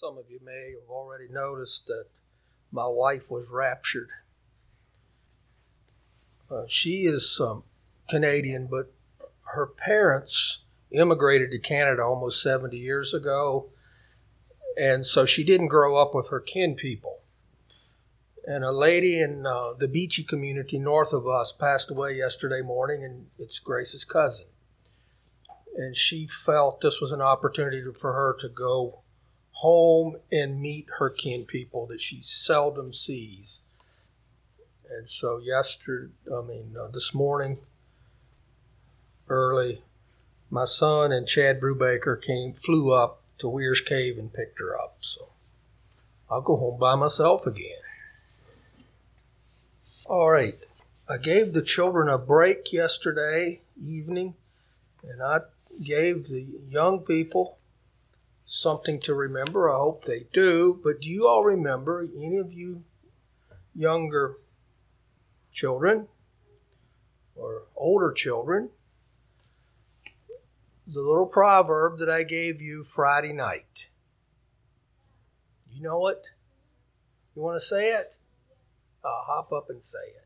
[0.00, 2.06] some of you may have already noticed that
[2.72, 4.08] my wife was raptured.
[6.50, 7.62] Uh, she is um,
[8.10, 8.92] Canadian, but
[9.52, 13.66] her parents immigrated to Canada almost 70 years ago,
[14.76, 17.20] and so she didn't grow up with her kin people.
[18.44, 23.04] And a lady in uh, the Beachy community north of us passed away yesterday morning,
[23.04, 24.46] and it's Grace's cousin.
[25.76, 29.03] And she felt this was an opportunity for her to go
[29.58, 33.60] home and meet her kin people that she seldom sees.
[34.90, 37.58] And so, yesterday, I mean, uh, this morning,
[39.28, 39.82] early,
[40.50, 44.98] my son and Chad Brubaker came, flew up to Weyers Cave and picked her up.
[45.00, 45.28] So,
[46.30, 47.82] I'll go home by myself again.
[50.06, 50.54] All right.
[51.08, 54.34] I gave the children a break yesterday evening,
[55.02, 55.40] and I
[55.82, 57.58] gave the young people
[58.46, 59.70] something to remember.
[59.70, 60.80] I hope they do.
[60.82, 62.84] But do you all remember, any of you
[63.74, 64.36] younger
[65.52, 66.08] children
[67.34, 68.70] or older children,
[70.86, 73.88] the little proverb that I gave you Friday night?
[75.72, 76.22] You know it?
[77.34, 78.16] You want to say it?
[79.04, 80.20] I'll hop up and say it.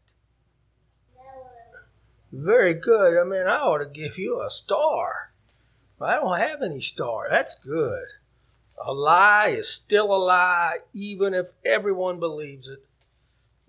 [2.31, 3.19] Very good.
[3.19, 5.33] I mean, I ought to give you a star.
[6.01, 7.27] I don't have any star.
[7.29, 8.07] That's good.
[8.85, 12.85] A lie is still a lie, even if everyone believes it.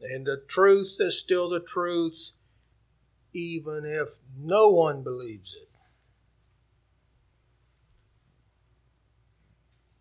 [0.01, 2.31] And the truth is still the truth,
[3.33, 5.69] even if no one believes it.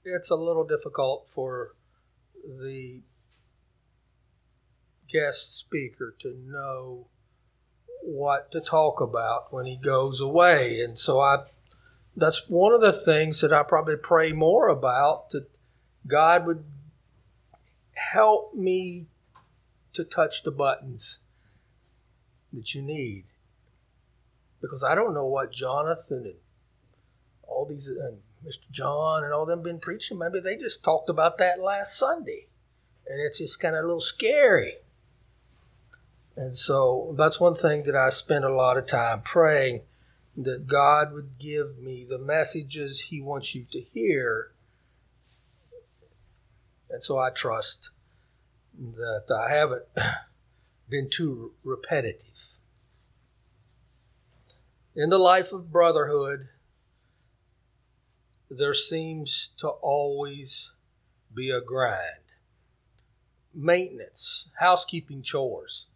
[0.04, 1.74] It's a little difficult for
[2.44, 3.00] the
[5.10, 7.08] guest speaker to know
[8.02, 10.80] what to talk about when he goes away.
[10.80, 11.44] And so I
[12.18, 15.48] that's one of the things that I probably pray more about that
[16.06, 16.64] God would
[18.12, 19.06] help me
[19.92, 21.20] to touch the buttons
[22.52, 23.24] that you need.
[24.60, 26.34] Because I don't know what Jonathan and
[27.46, 28.70] all these and Mr.
[28.70, 30.18] John and all them been preaching.
[30.18, 32.48] Maybe they just talked about that last Sunday.
[33.06, 34.74] And it's just kind of a little scary.
[36.36, 39.82] And so that's one thing that I spend a lot of time praying
[40.44, 44.52] that God would give me the messages He wants you to hear.
[46.88, 47.90] And so I trust
[48.78, 49.84] that I haven't
[50.88, 52.34] been too repetitive.
[54.94, 56.48] In the life of brotherhood,
[58.50, 60.72] there seems to always
[61.34, 62.24] be a grind.
[63.52, 65.86] Maintenance, housekeeping chores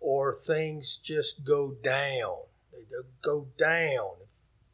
[0.00, 2.36] or things just go down.
[2.76, 4.28] They go down if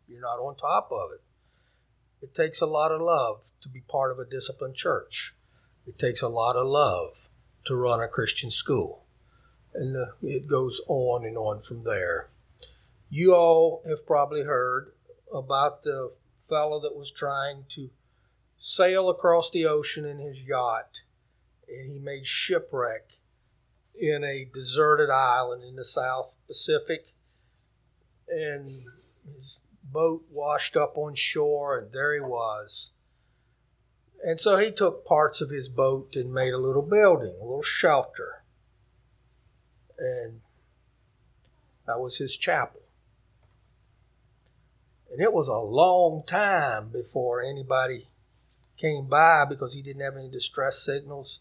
[0.09, 1.23] you're not on top of it.
[2.23, 5.35] It takes a lot of love to be part of a disciplined church.
[5.87, 7.29] It takes a lot of love
[7.65, 9.05] to run a Christian school.
[9.75, 12.29] And uh, it goes on and on from there.
[13.11, 14.93] You all have probably heard
[15.33, 17.91] about the fellow that was trying to
[18.59, 21.01] sail across the ocean in his yacht
[21.69, 23.19] and he made shipwreck
[23.99, 27.13] in a deserted island in the South Pacific,
[28.33, 28.69] and
[29.35, 32.91] his boat washed up on shore, and there he was.
[34.25, 37.63] And so he took parts of his boat and made a little building, a little
[37.63, 38.43] shelter.
[39.99, 40.41] And
[41.87, 42.81] that was his chapel.
[45.11, 48.09] And it was a long time before anybody
[48.77, 51.41] came by because he didn't have any distress signals.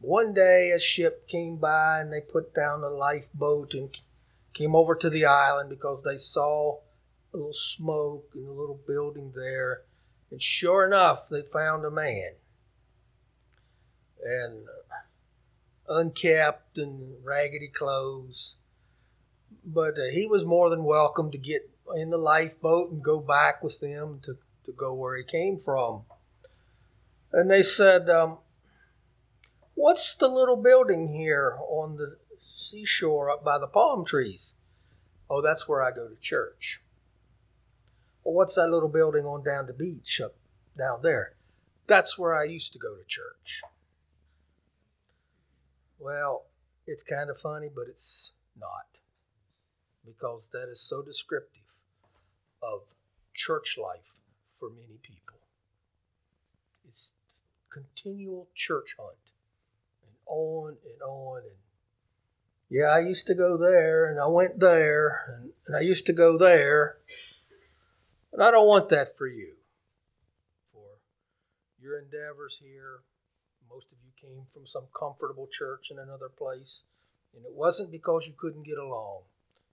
[0.00, 3.96] One day a ship came by and they put down a lifeboat and
[4.52, 6.78] came over to the island because they saw
[7.32, 9.82] a little smoke in a little building there.
[10.30, 12.32] And sure enough, they found a man.
[14.24, 14.66] And
[15.88, 18.56] unkept and raggedy clothes.
[19.64, 23.62] But uh, he was more than welcome to get in the lifeboat and go back
[23.62, 26.02] with them to, to go where he came from.
[27.32, 28.38] And they said, um,
[29.74, 32.16] What's the little building here on the
[32.58, 34.54] seashore up by the palm trees?
[35.30, 36.82] Oh, that's where I go to church.
[38.24, 40.34] Well, what's that little building on down the beach up
[40.76, 41.34] down there?
[41.86, 43.62] That's where I used to go to church.
[45.98, 46.44] Well,
[46.86, 48.98] it's kind of funny, but it's not.
[50.04, 51.62] Because that is so descriptive
[52.62, 52.80] of
[53.34, 54.20] church life
[54.58, 55.38] for many people.
[56.86, 57.12] It's
[57.70, 59.32] continual church hunt
[60.02, 61.56] and on and on and
[62.70, 66.36] yeah i used to go there and i went there and, i used to go
[66.38, 66.96] there
[68.30, 69.54] but i don't want that for you
[70.72, 70.98] for
[71.88, 73.00] your endeavors here.
[73.70, 76.84] Most of you came from some comfortable church in another place.
[77.34, 79.22] And it wasn't because you couldn't get along,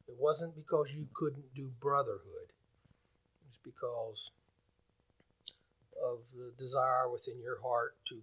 [0.07, 2.51] it wasn't because you couldn't do brotherhood.
[2.51, 4.31] It was because
[6.03, 8.21] of the desire within your heart to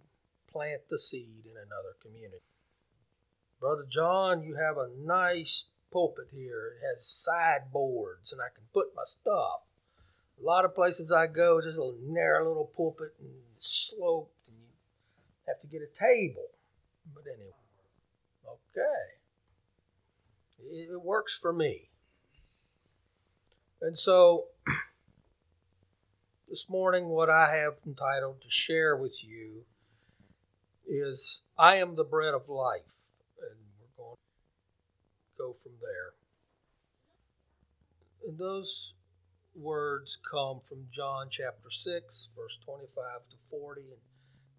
[0.51, 2.45] plant the seed in another community.
[3.63, 6.73] Brother John, you have a nice pulpit here.
[6.75, 9.61] It has sideboards, and I can put my stuff.
[10.41, 13.31] A lot of places I go, just a narrow little pulpit and
[13.61, 14.67] sloped, and you
[15.47, 16.49] have to get a table.
[17.15, 17.53] But anyway,
[18.49, 19.13] okay.
[20.59, 21.91] It, it works for me.
[23.81, 24.47] And so,
[26.51, 29.67] this morning, what I have entitled to share with you
[30.85, 33.02] is I am the bread of life
[35.43, 36.15] go from there.
[38.27, 38.95] And those
[39.55, 43.81] words come from John chapter 6, verse 25 to 40.
[43.81, 44.01] And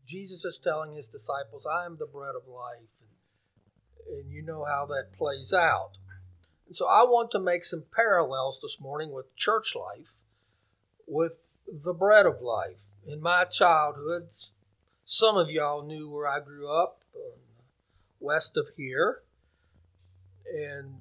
[0.05, 2.99] Jesus is telling his disciples, I am the bread of life.
[2.99, 5.91] And, and you know how that plays out.
[6.67, 10.23] And so I want to make some parallels this morning with church life,
[11.07, 12.87] with the bread of life.
[13.07, 14.27] In my childhood,
[15.05, 17.39] some of y'all knew where I grew up, uh,
[18.19, 19.21] west of here
[20.51, 20.95] and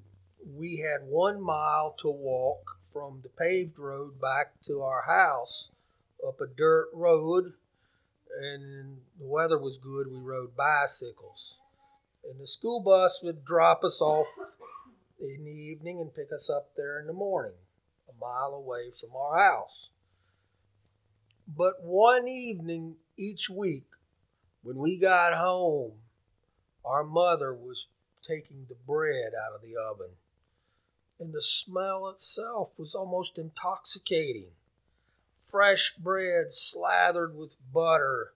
[0.55, 5.71] we had one mile to walk from the paved road back to our house
[6.27, 7.53] up a dirt road
[8.41, 10.09] and the weather was good.
[10.09, 11.59] We rode bicycles.
[12.25, 14.29] And the school bus would drop us off
[15.21, 17.55] in the evening and pick us up there in the morning
[18.09, 19.91] a mile away from our house.
[21.47, 23.87] But one evening each week
[24.63, 25.93] when we got home
[26.85, 27.87] our mother was
[28.27, 30.17] taking the bread out of the oven.
[31.19, 34.53] And the smell itself was almost intoxicating.
[35.45, 38.33] Fresh bread slathered with butter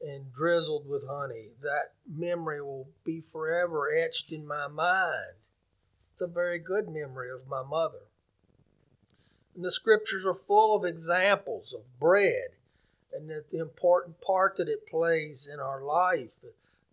[0.00, 1.50] and drizzled with honey.
[1.62, 5.36] That memory will be forever etched in my mind.
[6.12, 8.08] It's a very good memory of my mother.
[9.54, 12.50] And the scriptures are full of examples of bread
[13.12, 16.38] and that the important part that it plays in our life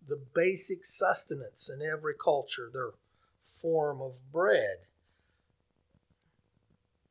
[0.08, 2.90] the basic sustenance in every culture, their
[3.42, 4.78] form of bread.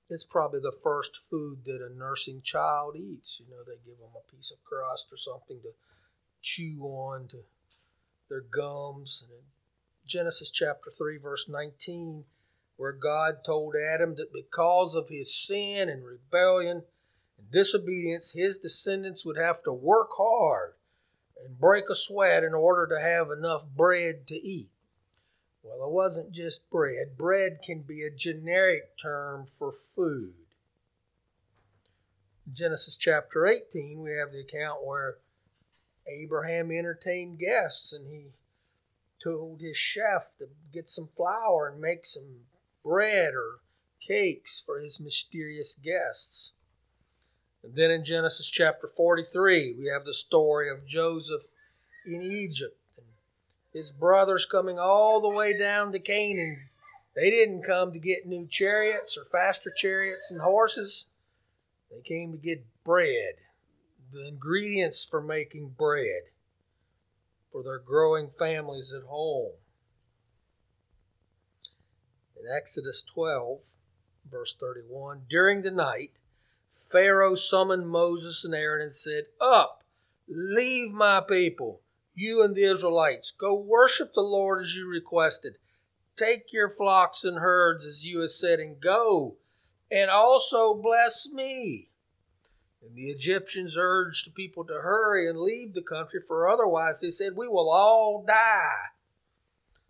[0.09, 3.39] It's probably the first food that a nursing child eats.
[3.39, 5.69] You know, they give them a piece of crust or something to
[6.41, 7.37] chew on to
[8.27, 9.23] their gums.
[9.23, 9.45] And in
[10.05, 12.25] Genesis chapter 3, verse 19,
[12.75, 16.83] where God told Adam that because of his sin and rebellion
[17.37, 20.73] and disobedience, his descendants would have to work hard
[21.45, 24.71] and break a sweat in order to have enough bread to eat.
[25.63, 27.17] Well, it wasn't just bread.
[27.17, 30.33] Bread can be a generic term for food.
[32.51, 35.17] Genesis chapter 18, we have the account where
[36.07, 38.31] Abraham entertained guests and he
[39.23, 42.41] told his chef to get some flour and make some
[42.83, 43.59] bread or
[44.05, 46.53] cakes for his mysterious guests.
[47.63, 51.43] And then in Genesis chapter 43, we have the story of Joseph
[52.05, 53.05] in Egypt and
[53.73, 56.57] his brothers coming all the way down to Canaan.
[57.15, 61.07] They didn't come to get new chariots or faster chariots and horses.
[61.91, 63.35] They came to get bread,
[64.11, 66.23] the ingredients for making bread
[67.51, 69.51] for their growing families at home.
[72.39, 73.59] In Exodus 12,
[74.31, 76.13] verse 31, during the night,
[76.71, 79.83] Pharaoh summoned Moses and Aaron and said, Up,
[80.27, 81.81] leave my people,
[82.15, 83.33] you and the Israelites.
[83.37, 85.57] Go worship the Lord as you requested.
[86.17, 89.35] Take your flocks and herds as you have said, and go,
[89.91, 91.89] and also bless me.
[92.81, 97.09] And the Egyptians urged the people to hurry and leave the country, for otherwise they
[97.09, 98.87] said, We will all die.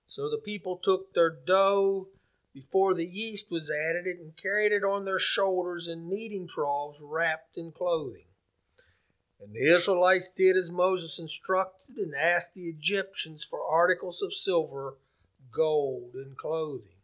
[0.07, 2.09] So the people took their dough
[2.53, 6.99] before the yeast was added it and carried it on their shoulders in kneading troughs
[7.01, 8.25] wrapped in clothing.
[9.39, 14.95] And the Israelites did as Moses instructed and asked the Egyptians for articles of silver,
[15.51, 16.99] gold, and clothing.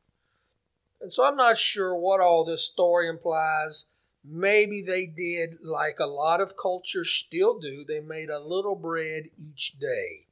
[1.01, 3.85] And so I'm not sure what all this story implies.
[4.23, 9.29] Maybe they did like a lot of cultures still do, they made a little bread
[9.39, 10.26] each day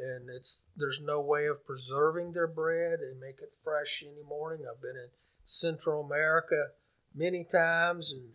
[0.00, 4.66] and it's there's no way of preserving their bread and make it fresh any morning.
[4.66, 5.08] I've been in
[5.44, 6.68] Central America
[7.14, 8.28] many times, and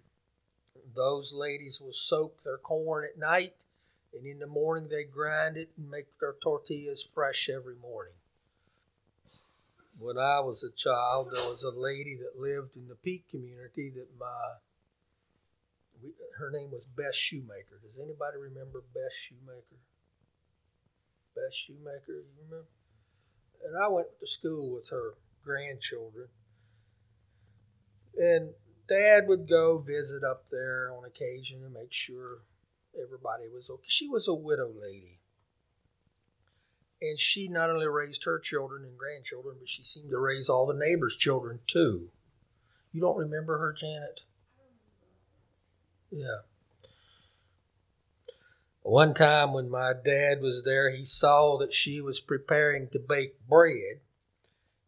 [0.96, 3.54] those ladies will soak their corn at night,
[4.14, 8.14] and in the morning they grind it and make their tortillas fresh every morning.
[10.00, 13.92] When I was a child, there was a lady that lived in the Peak community
[13.96, 14.58] that my
[16.38, 17.80] her name was Bess Shoemaker.
[17.82, 19.78] Does anybody remember Bess Shoemaker?
[21.36, 22.66] Bess Shoemaker, you remember?
[23.66, 26.28] And I went to school with her grandchildren.
[28.18, 28.52] And
[28.88, 32.40] Dad would go visit up there on occasion to make sure
[33.02, 33.84] everybody was okay.
[33.88, 35.20] She was a widow lady.
[37.02, 40.66] And she not only raised her children and grandchildren, but she seemed to raise all
[40.66, 42.10] the neighbors' children too.
[42.94, 44.22] You don't remember her, Janet?
[46.12, 46.42] Yeah.
[48.84, 53.36] One time when my dad was there, he saw that she was preparing to bake
[53.48, 54.02] bread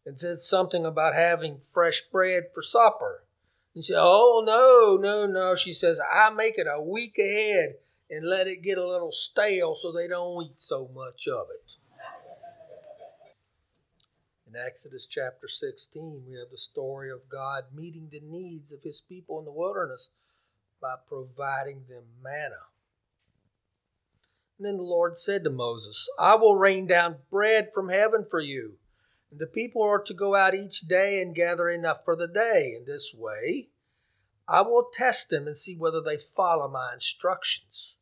[0.04, 3.24] and said something about having fresh bread for supper.
[3.72, 5.54] He said, Oh, no, no, no.
[5.54, 7.76] She says, I make it a week ahead
[8.10, 11.62] and let it get a little stale so they don't eat so much of it.
[14.46, 19.00] In Exodus chapter 16, we have the story of God meeting the needs of his
[19.00, 20.10] people in the wilderness
[20.82, 22.66] by providing them manna.
[24.58, 28.40] And then the Lord said to Moses, I will rain down bread from heaven for
[28.40, 28.78] you
[29.30, 32.74] and the people are to go out each day and gather enough for the day.
[32.76, 33.68] In this way,
[34.48, 37.96] I will test them and see whether they follow my instructions.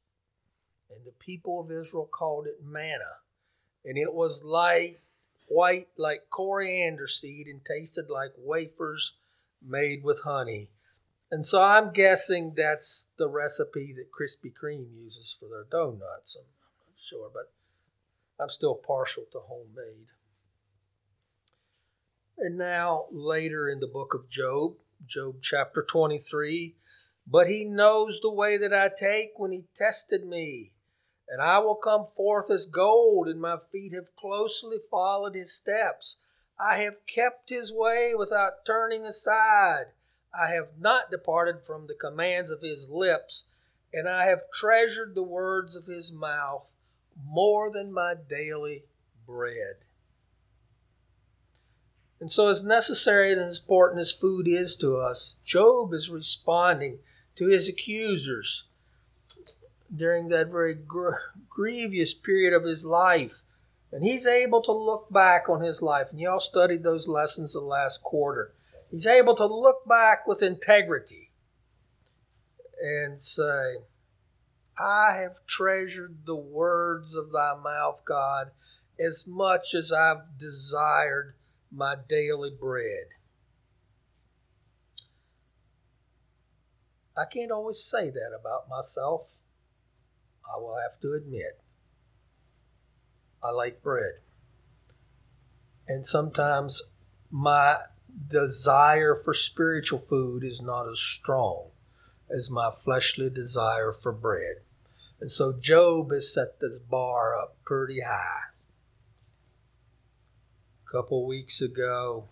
[0.89, 3.19] And the people of Israel called it manna.
[3.85, 5.03] And it was like
[5.47, 9.15] white like coriander seed and tasted like wafers
[9.61, 10.71] made with honey.
[11.35, 16.37] And so I'm guessing that's the recipe that Krispy Kreme uses for their donuts.
[16.39, 17.51] I'm not sure, but
[18.39, 20.07] I'm still partial to homemade.
[22.39, 24.75] And now, later in the book of Job,
[25.09, 26.77] Job chapter 23,
[27.27, 30.75] but he knows the way that I take when he tested me.
[31.29, 36.17] And I will come forth as gold, and my feet have closely followed his steps.
[36.61, 39.87] I have kept his way without turning aside.
[40.39, 43.45] I have not departed from the commands of his lips,
[43.93, 46.71] and I have treasured the words of his mouth
[47.25, 48.85] more than my daily
[49.27, 49.77] bread.
[52.21, 56.99] And so, as necessary and as important as food is to us, Job is responding
[57.37, 58.65] to his accusers
[59.95, 61.17] during that very gr-
[61.49, 63.43] grievous period of his life.
[63.93, 66.11] And he's able to look back on his life.
[66.11, 68.53] And y'all studied those lessons the last quarter.
[68.95, 71.33] He's able to look back with integrity
[72.81, 73.79] and say,
[74.79, 78.53] I have treasured the words of thy mouth, God,
[78.97, 81.35] as much as I've desired
[81.73, 83.07] my daily bread.
[87.17, 89.43] I can't always say that about myself.
[90.47, 91.61] I will have to admit.
[93.43, 94.21] I like bread.
[95.89, 96.81] And sometimes
[97.29, 97.79] my
[98.29, 101.71] desire for spiritual food is not as strong
[102.35, 104.57] as my fleshly desire for bread.
[105.21, 108.51] And so Job has set this bar up pretty high
[110.87, 112.29] A couple weeks ago.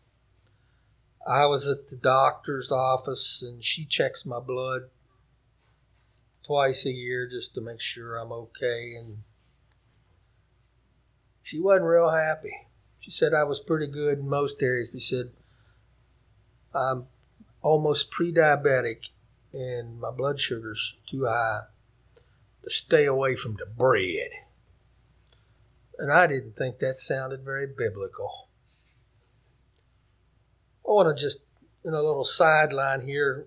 [1.27, 4.91] I was at the doctor's office and she checks my blood
[6.45, 8.95] twice a year just to make sure I'm okay.
[8.95, 9.19] And
[11.43, 12.55] she wasn't real happy.
[12.99, 14.91] She said I was pretty good in most areas.
[14.93, 15.31] She said
[16.75, 17.07] I'm
[17.61, 19.09] almost pre diabetic
[19.52, 21.62] and my blood sugar's too high
[22.64, 24.31] to stay away from the bread.
[25.99, 28.49] And I didn't think that sounded very biblical.
[30.87, 31.41] I want to just,
[31.85, 33.47] in a little sideline here,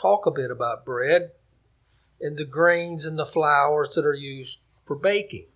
[0.00, 1.32] talk a bit about bread
[2.20, 5.46] and the grains and the flours that are used for baking.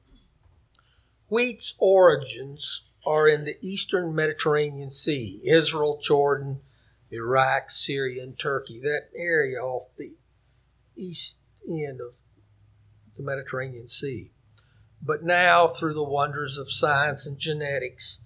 [1.28, 6.60] Wheat's origins are in the eastern Mediterranean Sea, Israel, Jordan,
[7.12, 10.12] Iraq, Syria, and Turkey, that area off the
[10.96, 11.38] east
[11.68, 12.14] end of
[13.16, 14.30] the Mediterranean Sea.
[15.02, 18.20] But now, through the wonders of science and genetics,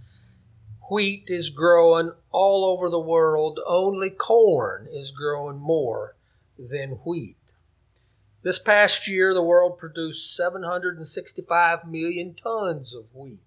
[0.90, 3.60] wheat is growing all over the world.
[3.66, 6.16] Only corn is growing more
[6.58, 7.36] than wheat.
[8.42, 13.40] This past year, the world produced 765 million tons of wheat.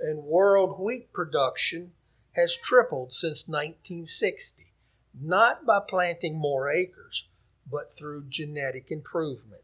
[0.00, 1.92] And world wheat production
[2.34, 4.72] has tripled since 1960,
[5.20, 7.28] not by planting more acres,
[7.70, 9.62] but through genetic improvement.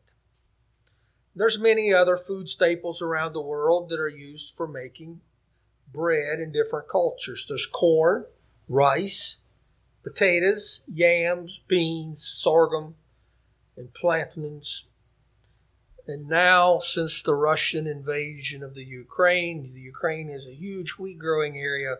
[1.34, 5.20] There's many other food staples around the world that are used for making
[5.92, 7.46] bread in different cultures.
[7.48, 8.26] There's corn,
[8.68, 9.42] rice,
[10.02, 12.96] potatoes, yams, beans, sorghum,
[13.76, 14.84] and plantains.
[16.06, 21.18] And now, since the Russian invasion of the Ukraine, the Ukraine is a huge wheat
[21.18, 21.98] growing area.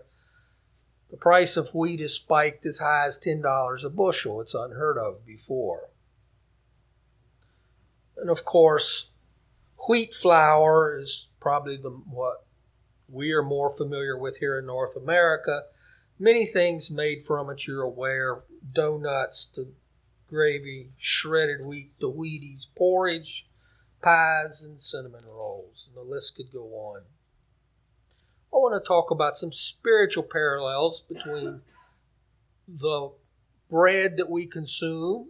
[1.10, 4.40] The price of wheat has spiked as high as $10 a bushel.
[4.40, 5.90] It's unheard of before.
[8.16, 9.10] And of course,
[9.88, 12.44] wheat flour is probably the what
[13.08, 15.62] we are more familiar with here in North America.
[16.18, 19.72] Many things made from it, you're aware donuts to
[20.28, 23.46] gravy, shredded wheat to Wheaties, porridge,
[24.00, 25.88] pies, and cinnamon rolls.
[25.88, 27.02] And the list could go on.
[28.52, 31.61] I want to talk about some spiritual parallels between
[32.66, 33.11] the
[33.71, 35.28] bread that we consume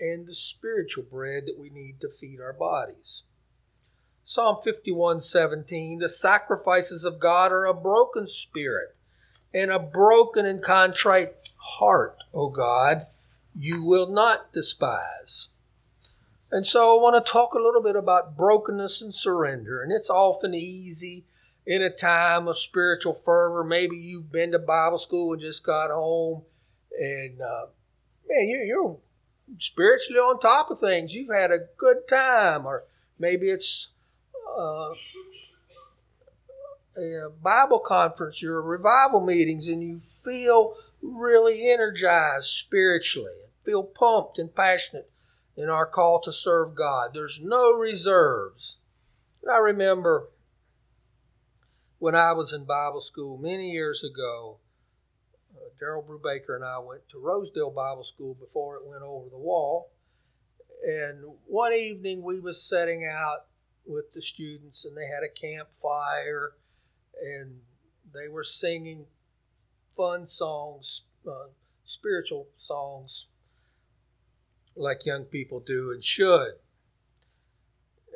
[0.00, 3.22] and the spiritual bread that we need to feed our bodies.
[4.24, 8.94] Psalm 51 17, the sacrifices of God are a broken spirit
[9.54, 13.06] and a broken and contrite heart, O God,
[13.58, 15.48] you will not despise.
[16.50, 19.82] And so I want to talk a little bit about brokenness and surrender.
[19.82, 21.24] And it's often easy
[21.68, 23.62] in a time of spiritual fervor.
[23.62, 26.42] Maybe you've been to Bible school and just got home,
[26.98, 27.66] and uh,
[28.26, 28.96] man, you, you're
[29.58, 31.14] spiritually on top of things.
[31.14, 32.84] You've had a good time, or
[33.18, 33.88] maybe it's
[34.58, 34.94] uh,
[36.96, 44.38] a Bible conference, your revival meetings, and you feel really energized spiritually, and feel pumped
[44.38, 45.10] and passionate
[45.54, 47.10] in our call to serve God.
[47.12, 48.78] There's no reserves.
[49.42, 50.28] And I remember
[51.98, 54.58] when I was in Bible school many years ago,
[55.56, 59.38] uh, Daryl Brubaker and I went to Rosedale Bible School before it went over the
[59.38, 59.90] wall.
[60.86, 63.46] And one evening we was setting out
[63.84, 66.52] with the students and they had a campfire
[67.20, 67.60] and
[68.14, 69.06] they were singing
[69.90, 71.48] fun songs, uh,
[71.84, 73.26] spiritual songs
[74.76, 76.52] like young people do and should.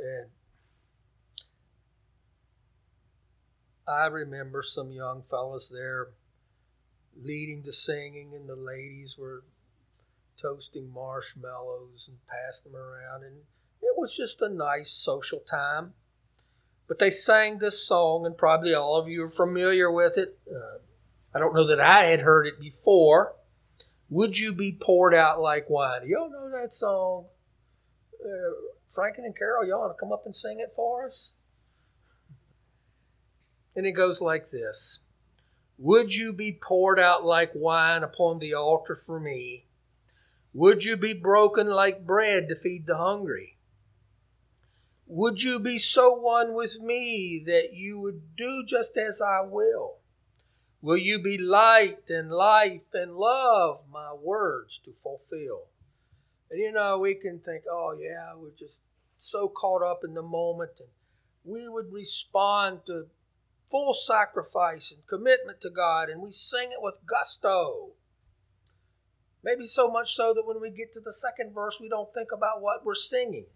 [0.00, 0.28] And
[3.86, 6.08] I remember some young fellows there
[7.20, 9.42] leading the singing, and the ladies were
[10.40, 13.24] toasting marshmallows and passing them around.
[13.24, 13.36] And
[13.80, 15.94] it was just a nice social time.
[16.88, 20.38] But they sang this song, and probably all of you are familiar with it.
[20.50, 20.78] Uh,
[21.34, 23.34] I don't know that I had heard it before.
[24.10, 26.02] Would you be poured out like wine?
[26.06, 27.26] Y'all know that song?
[28.22, 28.52] Uh,
[28.94, 31.32] Franken and Carol, y'all want to come up and sing it for us?
[33.74, 35.04] And it goes like this
[35.78, 39.66] Would you be poured out like wine upon the altar for me?
[40.54, 43.56] Would you be broken like bread to feed the hungry?
[45.06, 49.96] Would you be so one with me that you would do just as I will?
[50.80, 55.68] Will you be light and life and love, my words to fulfill?
[56.50, 58.82] And you know, we can think, oh, yeah, we're just
[59.18, 60.72] so caught up in the moment.
[60.80, 60.88] And
[61.44, 63.06] we would respond to
[63.72, 67.92] full sacrifice and commitment to God, and we sing it with gusto.
[69.42, 72.30] Maybe so much so that when we get to the second verse, we don't think
[72.30, 73.46] about what we're singing.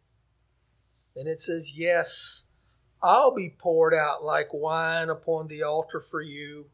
[1.15, 2.47] And it says, Yes,
[3.03, 6.67] I'll be poured out like wine upon the altar for you.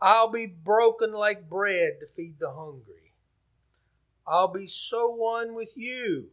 [0.00, 3.14] I'll be broken like bread to feed the hungry.
[4.26, 6.30] I'll be so one with you.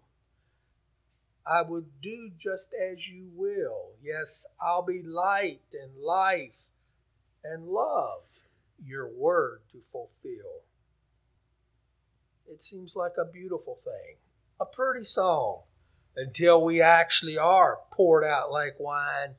[1.48, 3.92] I would do just as you will.
[4.02, 6.72] Yes, I'll be light and life
[7.44, 8.44] and love
[8.84, 10.64] your word to fulfill.
[12.48, 14.18] It seems like a beautiful thing,
[14.60, 15.62] a pretty song
[16.16, 19.36] until we actually are poured out like wine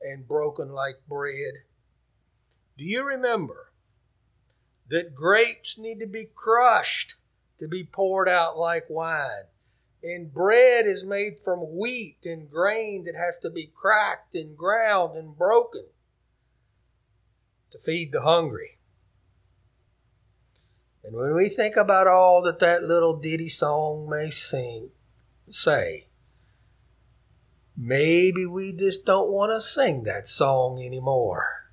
[0.00, 1.54] and broken like bread.
[2.76, 3.72] Do you remember
[4.88, 7.14] that grapes need to be crushed
[7.58, 9.44] to be poured out like wine?
[10.02, 15.16] And bread is made from wheat and grain that has to be cracked and ground
[15.16, 15.86] and broken
[17.72, 18.78] to feed the hungry.
[21.02, 24.90] And when we think about all that that little ditty song may sing,
[25.50, 26.08] say,
[27.76, 31.70] maybe we just don't want to sing that song anymore.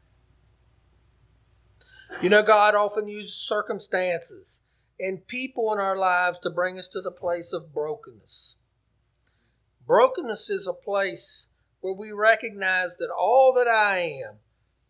[2.22, 4.62] You know, God often uses circumstances
[5.00, 8.56] and people in our lives to bring us to the place of brokenness.
[9.86, 11.50] Brokenness is a place
[11.82, 14.36] where we recognize that all that I am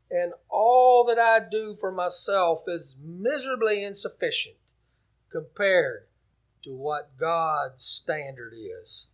[0.10, 4.56] and all that I do for myself is miserably insufficient
[5.30, 6.06] compared
[6.64, 9.08] to what God's standard is.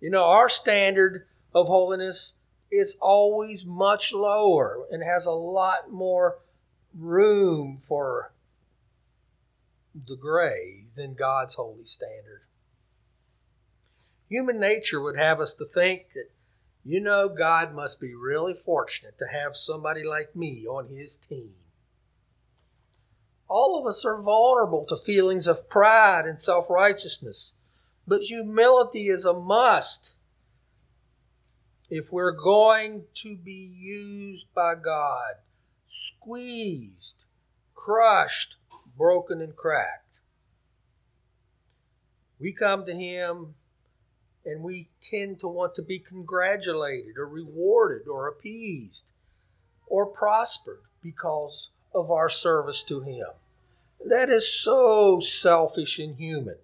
[0.00, 2.34] You know, our standard of holiness
[2.70, 6.38] is always much lower and has a lot more
[6.94, 8.32] room for
[10.06, 12.42] the gray than God's holy standard.
[14.28, 16.30] Human nature would have us to think that,
[16.84, 21.54] you know, God must be really fortunate to have somebody like me on his team.
[23.48, 27.52] All of us are vulnerable to feelings of pride and self righteousness,
[28.06, 30.14] but humility is a must
[31.88, 35.34] if we're going to be used by God,
[35.88, 37.24] squeezed,
[37.74, 38.56] crushed,
[38.96, 40.18] broken, and cracked,
[42.38, 43.54] we come to Him
[44.44, 49.10] and we tend to want to be congratulated or rewarded or appeased
[49.86, 53.28] or prospered because of our service to Him.
[54.04, 56.56] That is so selfish and human.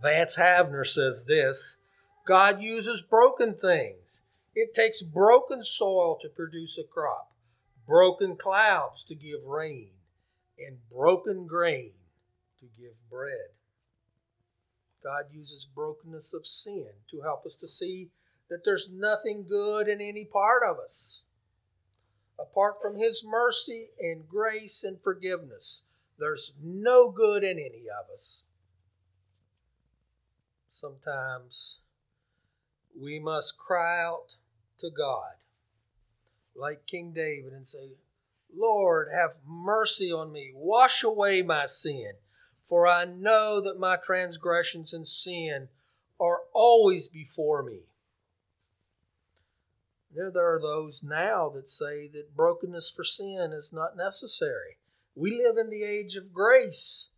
[0.00, 1.78] Vance Havner says this
[2.24, 4.22] God uses broken things.
[4.54, 7.30] It takes broken soil to produce a crop,
[7.86, 9.90] broken clouds to give rain,
[10.58, 11.92] and broken grain
[12.60, 13.54] to give bread.
[15.02, 18.08] God uses brokenness of sin to help us to see
[18.50, 21.22] that there's nothing good in any part of us.
[22.38, 25.82] Apart from His mercy and grace and forgiveness,
[26.18, 28.44] there's no good in any of us.
[30.70, 31.78] Sometimes
[33.00, 34.36] we must cry out
[34.80, 35.34] to God,
[36.54, 37.90] like King David, and say,
[38.54, 40.52] Lord, have mercy on me.
[40.54, 42.12] Wash away my sin,
[42.62, 45.68] for I know that my transgressions and sin
[46.20, 47.82] are always before me.
[50.14, 54.78] There, there are those now that say that brokenness for sin is not necessary.
[55.14, 57.10] We live in the age of grace.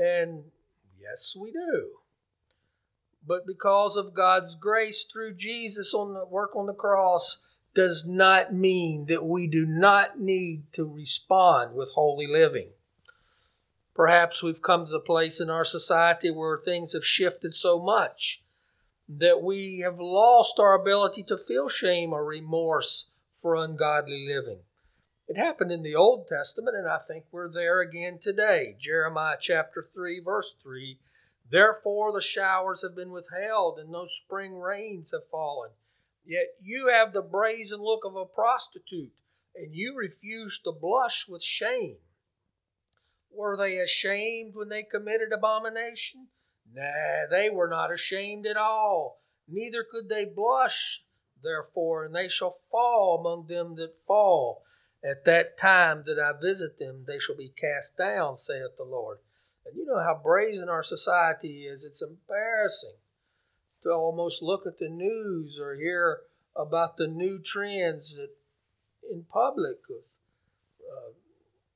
[0.00, 0.44] And
[0.98, 2.00] yes, we do.
[3.26, 7.42] But because of God's grace through Jesus on the work on the cross
[7.76, 12.70] does not mean that we do not need to respond with holy living.
[13.94, 18.42] Perhaps we've come to the place in our society where things have shifted so much
[19.06, 24.60] that we have lost our ability to feel shame or remorse for ungodly living.
[25.28, 28.74] It happened in the Old Testament, and I think we're there again today.
[28.80, 30.98] Jeremiah chapter 3, verse 3
[31.50, 35.70] Therefore the showers have been withheld, and no spring rains have fallen.
[36.26, 39.12] Yet you have the brazen look of a prostitute,
[39.54, 41.98] and you refuse to blush with shame.
[43.30, 46.28] Were they ashamed when they committed abomination?
[46.72, 51.02] Nay, they were not ashamed at all, neither could they blush.
[51.42, 54.64] Therefore, and they shall fall among them that fall
[55.04, 59.18] at that time that I visit them, they shall be cast down, saith the Lord.
[59.64, 61.84] And you know how brazen our society is.
[61.84, 62.96] It's embarrassing
[63.86, 66.20] to almost look at the news or hear
[66.54, 68.30] about the new trends that,
[69.10, 70.04] in public of
[70.84, 71.12] uh,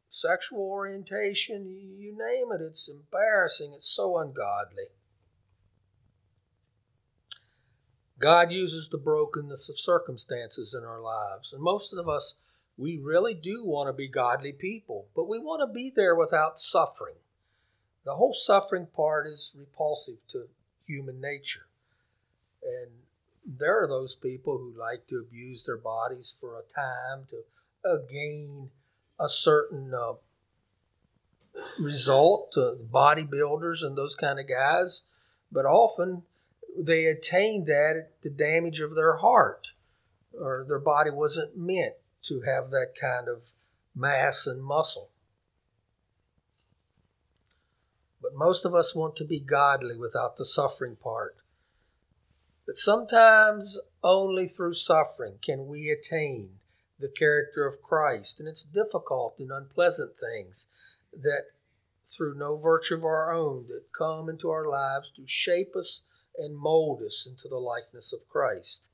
[0.09, 1.67] sexual orientation,
[1.99, 2.63] you name it.
[2.63, 3.73] It's embarrassing.
[3.75, 4.91] It's so ungodly.
[8.19, 11.53] God uses the brokenness of circumstances in our lives.
[11.53, 12.35] And most of us
[12.81, 16.59] we really do want to be godly people, but we want to be there without
[16.59, 17.17] suffering.
[18.07, 20.49] The whole suffering part is repulsive to
[20.87, 21.67] human nature.
[22.63, 22.91] And
[23.45, 27.43] there are those people who like to abuse their bodies for a time to
[27.89, 28.71] uh, gain
[29.19, 30.15] a certain uh,
[31.79, 35.05] result, uh, bodybuilders and those kind of guys.
[35.51, 36.23] But often
[36.79, 39.69] they attain that at the damage of their heart,
[40.33, 43.51] or their body wasn't meant to have that kind of
[43.95, 45.11] mass and muscle.
[48.23, 51.30] But most of us want to be godly without the suffering part.
[52.71, 56.61] But sometimes only through suffering can we attain
[57.01, 58.39] the character of Christ.
[58.39, 60.69] And it's difficult and unpleasant things
[61.13, 61.47] that,
[62.07, 66.05] through no virtue of our own, that come into our lives to shape us
[66.39, 68.89] and mold us into the likeness of Christ.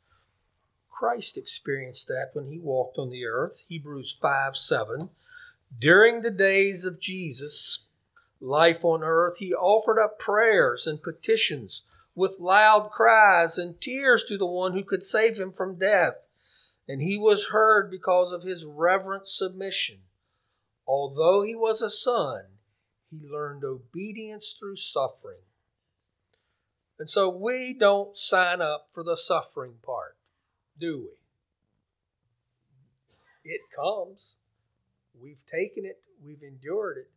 [0.89, 3.65] Christ experienced that when he walked on the earth.
[3.69, 5.11] Hebrews 5 7.
[5.79, 7.89] During the days of Jesus'
[8.41, 11.83] life on earth, he offered up prayers and petitions
[12.17, 16.15] with loud cries and tears to the one who could save him from death.
[16.89, 19.99] And he was heard because of his reverent submission.
[20.89, 22.45] Although he was a son,
[23.11, 25.43] he learned obedience through suffering.
[26.99, 30.17] And so we don't sign up for the suffering part
[30.79, 31.17] do we?
[33.51, 34.35] It comes.
[35.19, 37.11] We've taken it, we've endured it,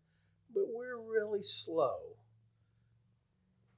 [0.53, 1.97] but we're really slow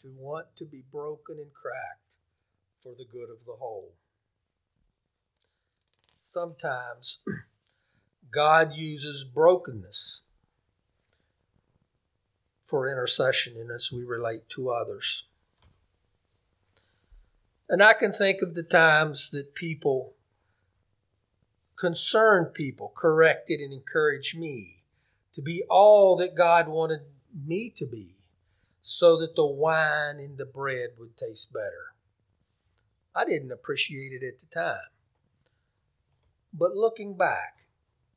[0.01, 2.01] to want to be broken and cracked
[2.79, 3.93] for the good of the whole.
[6.21, 7.19] Sometimes
[8.31, 10.23] God uses brokenness
[12.63, 15.25] for intercession and as we relate to others.
[17.69, 20.13] And I can think of the times that people,
[21.77, 24.83] concerned people, corrected and encouraged me
[25.33, 27.01] to be all that God wanted
[27.45, 28.20] me to be
[28.81, 31.93] so that the wine and the bread would taste better.
[33.15, 34.89] I didn't appreciate it at the time.
[36.53, 37.65] But looking back,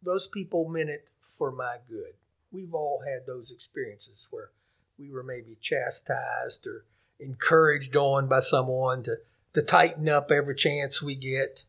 [0.02, 2.14] those people meant it for my good.
[2.50, 4.50] We've all had those experiences where
[4.98, 6.84] we were maybe chastised or
[7.18, 9.16] encouraged on by someone to,
[9.54, 11.64] to tighten up every chance we get.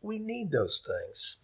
[0.00, 1.38] We need those things.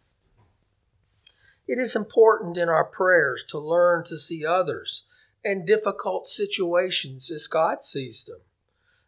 [1.66, 5.04] It is important in our prayers to learn to see others
[5.44, 8.40] and difficult situations as God sees them.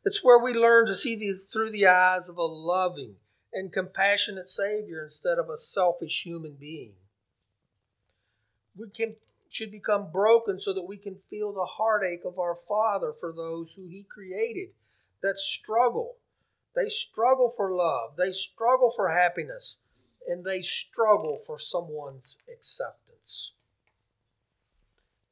[0.05, 3.17] It's where we learn to see the, through the eyes of a loving
[3.53, 6.93] and compassionate Savior instead of a selfish human being.
[8.77, 9.17] We can,
[9.49, 13.73] should become broken so that we can feel the heartache of our Father for those
[13.75, 14.69] who He created
[15.23, 16.17] that struggle.
[16.75, 19.79] They struggle for love, they struggle for happiness,
[20.29, 23.53] and they struggle for someone's acceptance.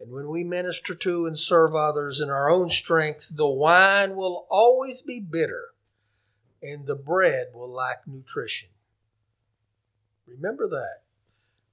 [0.01, 4.47] And when we minister to and serve others in our own strength, the wine will
[4.51, 5.69] always be bitter
[6.63, 8.71] and the bread will lack nutrition.
[10.27, 11.03] Remember that.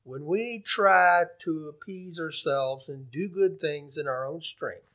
[0.03, 4.87] When we try to appease ourselves and do good things in our own strength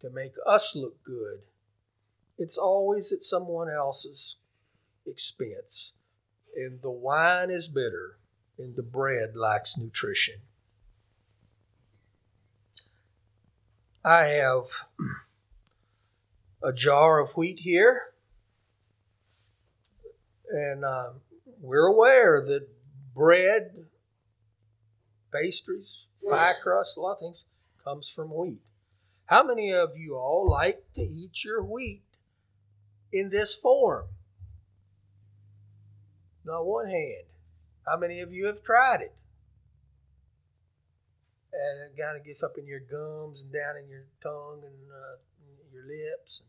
[0.00, 1.40] to make us look good,
[2.38, 4.36] it's always at someone else's
[5.06, 5.94] expense.
[6.54, 8.18] And the wine is bitter
[8.58, 10.36] and the bread lacks nutrition.
[14.06, 14.66] I have
[16.62, 18.12] a jar of wheat here
[20.48, 21.08] and uh,
[21.60, 22.68] we're aware that
[23.16, 23.86] bread,
[25.32, 27.42] pastries, pie crust, a lot of things
[27.82, 28.60] comes from wheat.
[29.24, 32.04] How many of you all like to eat your wheat
[33.12, 34.06] in this form?
[36.44, 37.24] Not one hand.
[37.84, 39.16] How many of you have tried it?
[41.56, 44.90] And it kind of gets up in your gums and down in your tongue and
[44.92, 45.16] uh,
[45.72, 46.42] your lips.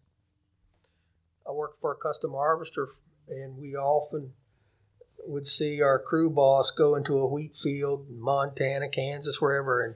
[1.47, 2.89] I worked for a custom harvester
[3.29, 4.33] and we often
[5.25, 9.95] would see our crew boss go into a wheat field in Montana, Kansas, wherever, and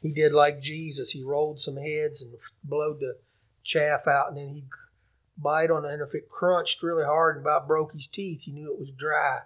[0.00, 1.10] he did like Jesus.
[1.10, 2.34] He rolled some heads and
[2.64, 3.18] blowed the
[3.62, 4.68] chaff out, and then he'd
[5.36, 5.92] bite on it.
[5.92, 8.90] And if it crunched really hard and about broke his teeth, he knew it was
[8.90, 9.40] dry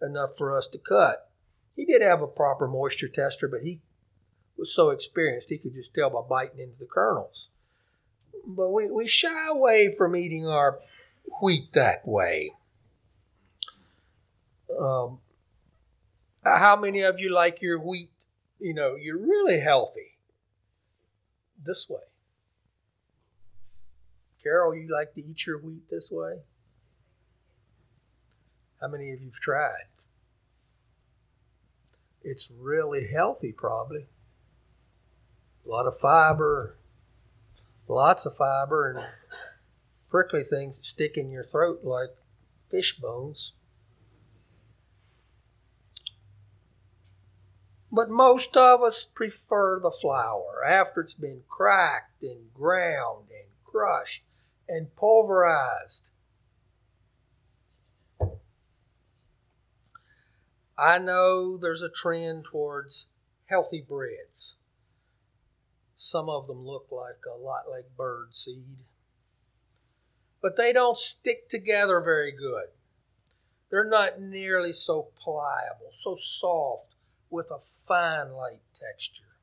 [0.00, 1.30] enough for us to cut.
[1.76, 3.82] He did have a proper moisture tester, but he
[4.56, 7.48] was so experienced he could just tell by biting into the kernels.
[8.46, 10.80] But we, we shy away from eating our
[11.40, 12.52] wheat that way.
[14.78, 15.18] Um,
[16.44, 18.10] how many of you like your wheat?
[18.58, 20.18] You know, you're really healthy
[21.64, 22.00] this way.
[24.42, 26.40] Carol, you like to eat your wheat this way?
[28.80, 29.86] How many of you've tried?
[32.24, 34.06] It's really healthy, probably.
[35.64, 36.76] A lot of fiber,
[37.88, 39.06] lots of fiber, and
[40.10, 42.10] prickly things that stick in your throat like
[42.70, 43.52] fish bones.
[47.90, 54.24] But most of us prefer the flour after it's been cracked and ground and crushed
[54.66, 56.10] and pulverized.
[60.78, 63.08] I know there's a trend towards
[63.46, 64.56] healthy breads.
[66.04, 68.78] Some of them look like a lot like bird seed,
[70.42, 72.70] but they don't stick together very good.
[73.70, 76.96] They're not nearly so pliable, so soft
[77.30, 79.36] with a fine light texture.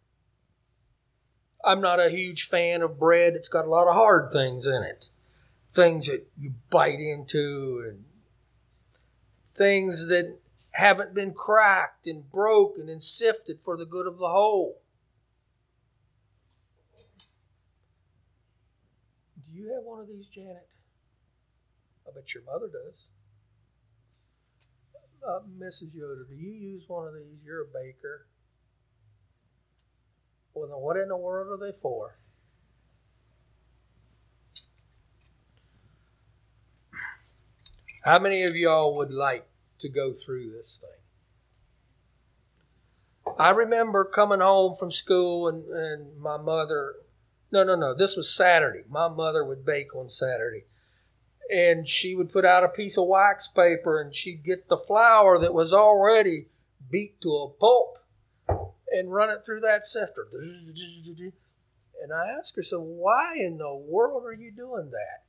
[1.63, 4.83] I'm not a huge fan of bread that's got a lot of hard things in
[4.83, 5.05] it.
[5.73, 8.03] Things that you bite into and
[9.47, 10.39] things that
[10.71, 14.81] haven't been cracked and broken and sifted for the good of the whole.
[19.59, 20.67] You have one of these, Janet?
[22.07, 23.05] I bet your mother does
[25.27, 25.93] uh, Mrs.
[25.93, 27.43] Yoder, do you use one of these?
[27.43, 28.27] You're a baker.
[30.53, 32.17] Well, then what in the world are they for?
[38.03, 39.47] How many of y'all would like
[39.79, 40.89] to go through this thing?
[43.37, 46.95] I remember coming home from school and, and my mother,
[47.51, 48.83] no, no, no, this was Saturday.
[48.89, 50.65] My mother would bake on Saturday
[51.49, 55.39] and she would put out a piece of wax paper and she'd get the flour
[55.39, 56.45] that was already
[56.89, 57.97] beat to a pulp
[58.91, 60.27] and run it through that sifter.
[62.01, 65.23] And I asked her, so why in the world are you doing that?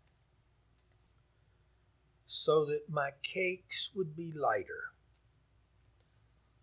[2.27, 4.93] So that my cakes would be lighter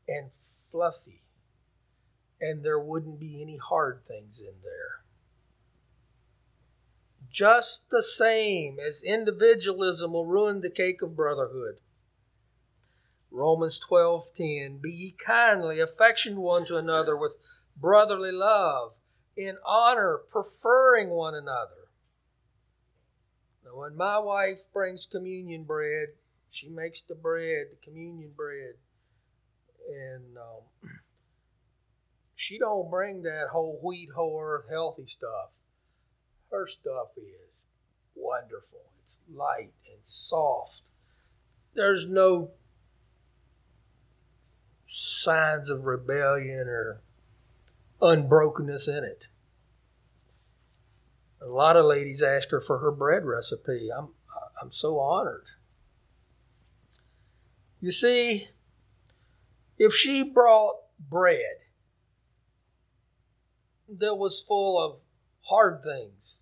[0.07, 1.23] and fluffy
[2.39, 5.01] and there wouldn't be any hard things in there.
[7.29, 11.77] Just the same as individualism will ruin the cake of brotherhood.
[13.31, 17.37] Romans 12:10 Be ye kindly affectioned one to another with
[17.75, 18.97] brotherly love,
[19.35, 21.89] in honor preferring one another.
[23.63, 26.09] Now when my wife brings communion bread,
[26.49, 28.75] she makes the bread, the communion bread,
[29.87, 30.89] and um,
[32.35, 35.59] she don't bring that whole wheat, whole earth, healthy stuff.
[36.51, 37.65] Her stuff is
[38.15, 38.79] wonderful.
[39.03, 40.83] It's light and soft.
[41.73, 42.51] There's no
[44.87, 47.01] signs of rebellion or
[48.01, 49.27] unbrokenness in it.
[51.41, 53.89] A lot of ladies ask her for her bread recipe.
[53.95, 54.09] I'm
[54.61, 55.45] I'm so honored.
[57.79, 58.49] You see,
[59.77, 61.57] if she brought bread
[63.87, 64.97] that was full of
[65.49, 66.41] hard things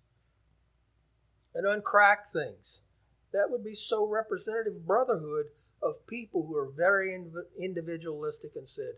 [1.54, 2.80] and uncracked things,
[3.32, 5.46] that would be so representative brotherhood
[5.82, 7.18] of people who are very
[7.58, 8.94] individualistic and said,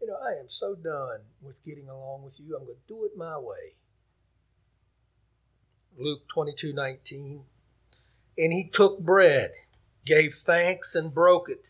[0.00, 2.56] you know, I am so done with getting along with you.
[2.56, 3.74] I'm going to do it my way.
[5.96, 7.44] Luke 22 19.
[8.38, 9.50] And he took bread,
[10.06, 11.64] gave thanks, and broke it,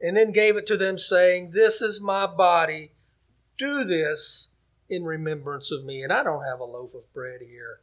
[0.00, 2.92] and then gave it to them, saying, This is my body.
[3.56, 4.49] Do this
[4.90, 6.02] in remembrance of me.
[6.02, 7.80] And I don't have a loaf of bread here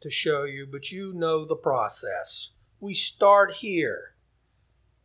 [0.00, 2.50] to show you, but you know the process.
[2.80, 4.16] We start here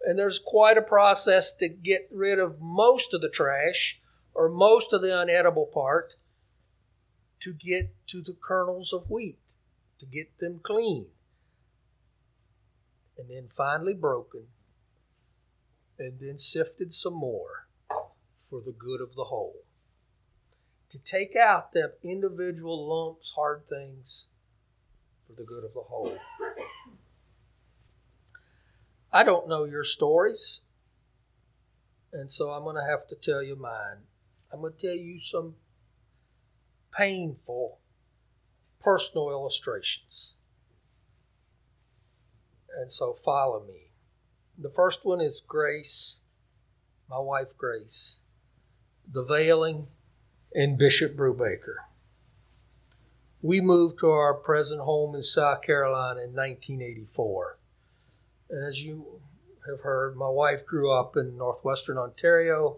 [0.04, 4.02] and there's quite a process to get rid of most of the trash
[4.34, 6.16] or most of the unedible part
[7.40, 9.40] to get to the kernels of wheat,
[10.00, 11.08] to get them clean.
[13.18, 14.48] And then finally broken,
[16.00, 17.68] and then sifted some more
[18.50, 19.62] for the good of the whole.
[20.92, 24.28] To take out them individual lumps, hard things,
[25.26, 26.18] for the good of the whole.
[29.14, 30.62] I don't know your stories,
[32.12, 34.04] and so I'm going to have to tell you mine.
[34.52, 35.56] I'm going to tell you some
[36.98, 37.80] painful
[38.82, 40.36] personal illustrations.
[42.78, 43.92] And so follow me.
[44.58, 46.20] The first one is Grace,
[47.10, 48.20] my wife Grace,
[49.10, 49.88] the veiling,
[50.54, 51.76] and Bishop Brubaker.
[53.42, 57.58] We moved to our present home in South Carolina in 1984.
[58.50, 59.22] And as you
[59.68, 62.78] have heard, my wife grew up in northwestern Ontario.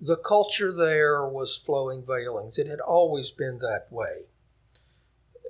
[0.00, 2.58] The culture there was flowing veilings.
[2.58, 4.28] It had always been that way.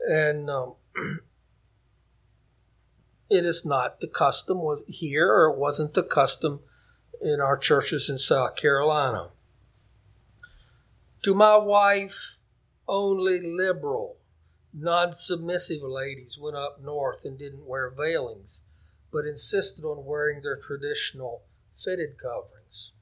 [0.09, 0.75] And um,
[3.31, 6.61] it is not the custom here, or it wasn't the custom
[7.21, 9.31] in our churches in South Carolina.
[11.23, 12.41] To my wife,
[12.89, 14.17] only liberal,
[14.73, 18.63] non submissive ladies went up north and didn't wear veilings
[19.13, 21.43] but insisted on wearing their traditional
[21.77, 22.93] fitted coverings.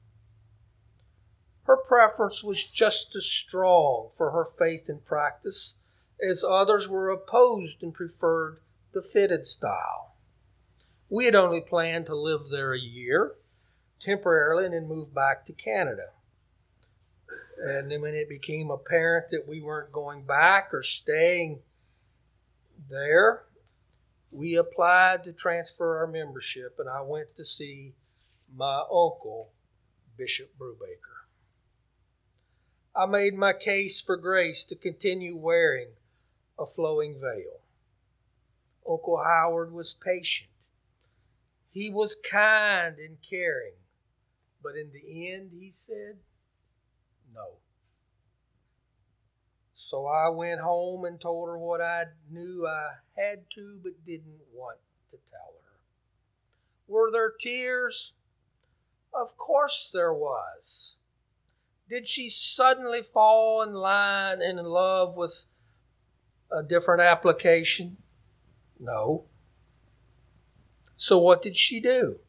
[1.63, 5.75] Her preference was just as strong for her faith and practice
[6.21, 8.59] as others were opposed and preferred
[8.91, 10.13] the fitted style.
[11.09, 13.35] We had only planned to live there a year
[13.99, 16.09] temporarily and then move back to Canada.
[17.63, 21.59] And then when it became apparent that we weren't going back or staying
[22.89, 23.43] there,
[24.31, 27.93] we applied to transfer our membership, and I went to see
[28.55, 29.51] my uncle,
[30.17, 31.27] Bishop Brubaker.
[32.95, 35.89] I made my case for grace to continue wearing
[36.57, 37.59] a flowing veil.
[38.89, 40.49] Uncle Howard was patient.
[41.69, 43.75] He was kind and caring,
[44.63, 46.17] but in the end, he said,
[47.33, 47.57] no.
[49.73, 54.39] So I went home and told her what I knew I had to but didn't
[54.53, 54.77] want
[55.11, 55.79] to tell her.
[56.87, 58.13] Were there tears?
[59.13, 60.95] Of course there was.
[61.89, 65.43] Did she suddenly fall in line and in love with
[66.49, 67.97] a different application?
[68.79, 69.25] No.
[70.95, 72.19] So what did she do?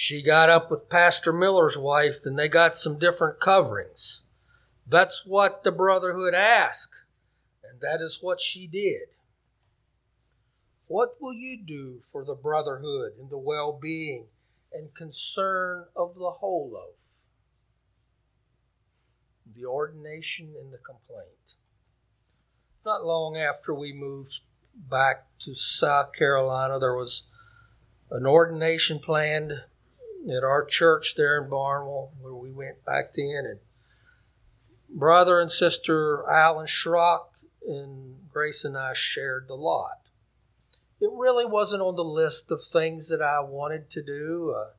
[0.00, 4.22] She got up with Pastor Miller's wife and they got some different coverings.
[4.86, 7.02] That's what the brotherhood asked,
[7.68, 9.08] and that is what she did.
[10.86, 14.26] What will you do for the brotherhood and the well being
[14.72, 17.26] and concern of the whole loaf?
[19.52, 21.56] The ordination and the complaint.
[22.86, 24.42] Not long after we moved
[24.76, 27.24] back to South Carolina, there was
[28.12, 29.64] an ordination planned
[30.28, 33.58] at our church there in Barnwell, where we went back then, and
[34.88, 37.26] brother and sister Alan Schrock
[37.66, 40.00] and Grace and I shared the lot.
[41.00, 44.54] It really wasn't on the list of things that I wanted to do.
[44.56, 44.70] Uh,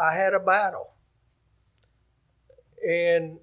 [0.00, 0.92] I had a battle.
[2.86, 3.38] And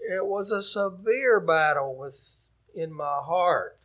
[0.00, 3.78] it was a severe battle within my heart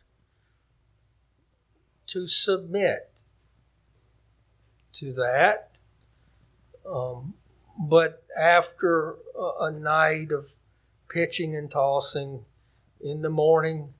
[2.08, 3.11] to submit
[4.94, 5.70] to that.
[6.86, 7.34] Um,
[7.78, 10.52] but after a, a night of
[11.08, 12.44] pitching and tossing
[13.00, 13.94] in the morning,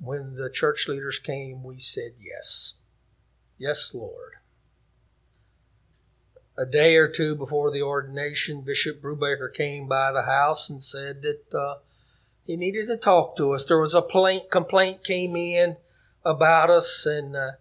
[0.00, 2.74] when the church leaders came, we said yes.
[3.58, 4.32] Yes, Lord.
[6.56, 11.22] A day or two before the ordination, Bishop Brubaker came by the house and said
[11.22, 11.76] that uh,
[12.46, 13.64] he needed to talk to us.
[13.64, 15.76] There was a complaint, complaint came in
[16.24, 17.52] about us, and uh,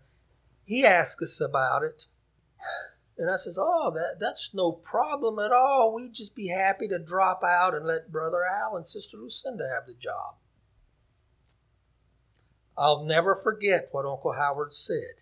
[0.66, 2.06] he asked us about it.
[3.18, 5.94] And I says, "Oh, that that's no problem at all.
[5.94, 9.86] We'd just be happy to drop out and let Brother Al and Sister Lucinda have
[9.86, 10.36] the job."
[12.76, 15.22] I'll never forget what Uncle Howard said.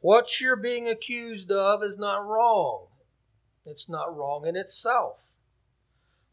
[0.00, 2.86] What you're being accused of is not wrong.
[3.64, 5.32] It's not wrong in itself.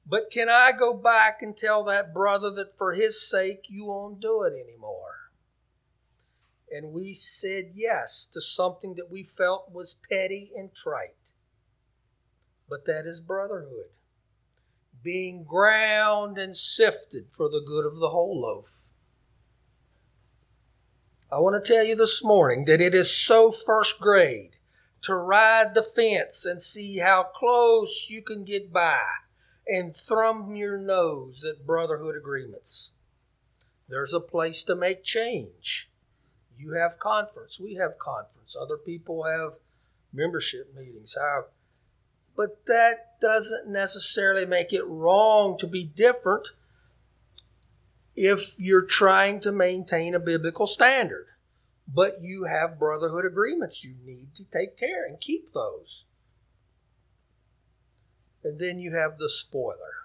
[0.05, 4.19] But can I go back and tell that brother that for his sake you won't
[4.19, 5.28] do it anymore?
[6.71, 11.15] And we said yes to something that we felt was petty and trite.
[12.69, 13.89] But that is brotherhood,
[15.03, 18.85] being ground and sifted for the good of the whole loaf.
[21.31, 24.57] I want to tell you this morning that it is so first grade
[25.01, 29.01] to ride the fence and see how close you can get by
[29.67, 32.91] and thrum your nose at brotherhood agreements.
[33.87, 35.88] There's a place to make change.
[36.59, 39.53] You have conference, we have conference, other people have
[40.13, 41.15] membership meetings.
[41.19, 41.45] How
[42.39, 46.47] but that doesn't necessarily make it wrong to be different
[48.15, 51.25] if you're trying to maintain a biblical standard.
[51.85, 53.83] But you have brotherhood agreements.
[53.83, 56.05] You need to take care and keep those.
[58.41, 59.98] And then you have the spoiler.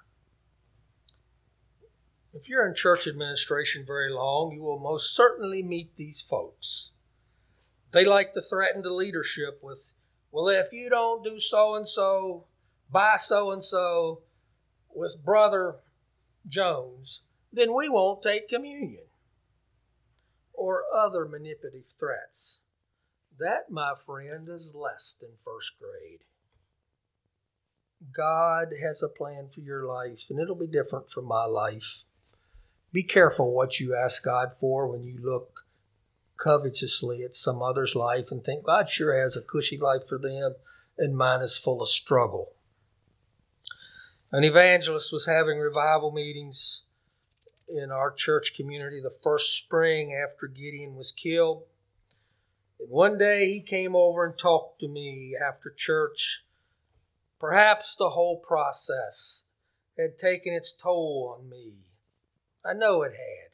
[2.36, 6.90] If you're in church administration very long, you will most certainly meet these folks.
[7.92, 9.78] They like to threaten the leadership with,
[10.32, 12.46] well, if you don't do so and so,
[12.90, 14.22] by so and so,
[14.92, 15.76] with Brother
[16.48, 17.20] Jones,
[17.52, 19.04] then we won't take communion
[20.52, 22.60] or other manipulative threats.
[23.38, 26.24] That, my friend, is less than first grade.
[28.12, 32.06] God has a plan for your life, and it'll be different from my life.
[32.94, 35.66] Be careful what you ask God for when you look
[36.36, 40.54] covetously at some other's life and think God sure has a cushy life for them,
[40.96, 42.52] and mine is full of struggle.
[44.30, 46.82] An evangelist was having revival meetings
[47.68, 51.64] in our church community the first spring after Gideon was killed.
[52.78, 56.44] And one day he came over and talked to me after church.
[57.40, 59.46] Perhaps the whole process
[59.98, 61.83] had taken its toll on me.
[62.64, 63.50] I know it had.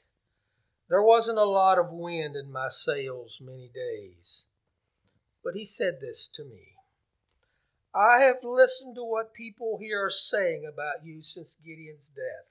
[0.89, 4.45] There wasn't a lot of wind in my sails many days.
[5.43, 6.75] But he said this to me
[7.95, 12.51] I have listened to what people here are saying about you since Gideon's death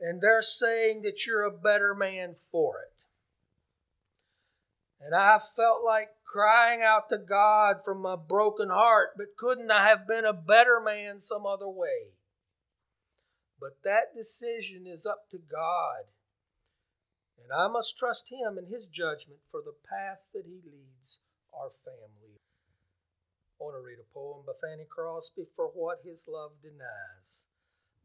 [0.00, 2.92] and they're saying that you're a better man for it.
[5.00, 9.86] And I felt like crying out to God from my broken heart, but couldn't I
[9.88, 12.12] have been a better man some other way?
[13.60, 16.04] But that decision is up to God.
[17.42, 21.18] And I must trust Him and His judgment for the path that He leads
[21.52, 22.40] our family.
[23.60, 27.44] I want to read a poem by Fanny Crosby for what His love denies.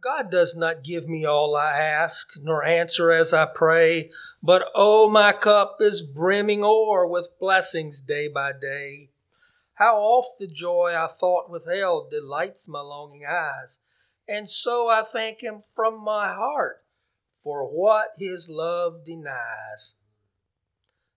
[0.01, 5.09] God does not give me all I ask, nor answer as I pray, but oh,
[5.09, 9.09] my cup is brimming o'er with blessings day by day.
[9.73, 13.79] How oft the joy I thought withheld delights my longing eyes,
[14.29, 16.83] and so I thank Him from my heart
[17.39, 19.95] for what His love denies.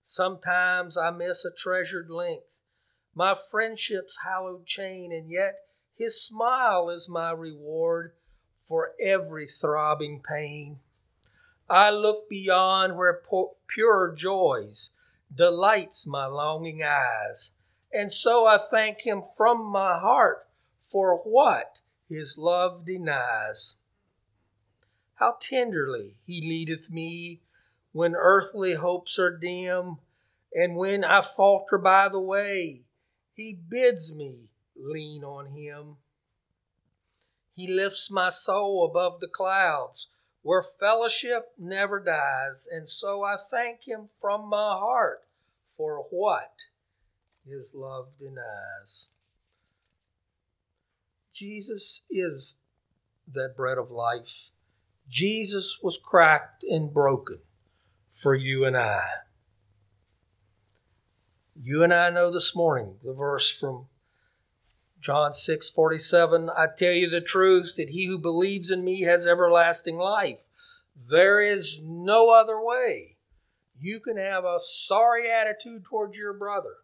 [0.03, 2.47] Sometimes I miss a treasured length,
[3.15, 5.57] my friendship's hallowed chain, and yet
[5.95, 8.15] His smile is my reward
[8.59, 10.79] for every throbbing pain.
[11.69, 13.23] I look beyond where
[13.69, 14.93] pure joys
[15.35, 17.53] delights my longing eyes,
[17.93, 20.47] and so I thank him from my heart
[20.79, 21.81] for what
[22.13, 23.77] his love denies.
[25.15, 27.41] How tenderly he leadeth me
[27.93, 29.99] when earthly hopes are dim,
[30.55, 32.83] and when I falter by the way,
[33.35, 35.97] he bids me lean on him.
[37.55, 40.09] He lifts my soul above the clouds
[40.43, 42.69] where fellowship never dies.
[42.71, 45.23] And so I thank Him from my heart
[45.77, 46.53] for what
[47.47, 49.09] His love denies.
[51.33, 52.61] Jesus is
[53.27, 54.51] that bread of life.
[55.09, 57.39] Jesus was cracked and broken
[58.09, 59.03] for you and I.
[61.59, 63.87] You and I know this morning the verse from
[65.01, 66.51] John 6 47.
[66.51, 70.45] I tell you the truth that he who believes in me has everlasting life.
[70.95, 73.17] There is no other way.
[73.79, 76.77] You can have a sorry attitude towards your brother